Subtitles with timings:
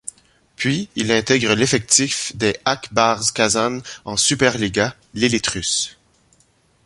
[0.55, 5.95] Puis, il intègre l'effectif des Ak Bars Kazan en Superliga, l'élite russe.